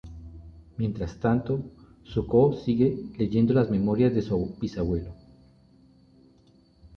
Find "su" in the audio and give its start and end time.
4.23-4.57